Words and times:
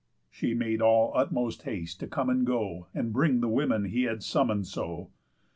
She 0.31 0.55
made 0.55 0.81
all 0.81 1.11
utmost 1.15 1.61
haste 1.61 1.99
to 1.99 2.07
come 2.07 2.27
and 2.27 2.43
go, 2.43 2.87
And 2.91 3.13
bring 3.13 3.39
the 3.41 3.47
women 3.47 3.85
he 3.85 4.05
had 4.05 4.23
summon'd 4.23 4.65
so. 4.65 5.11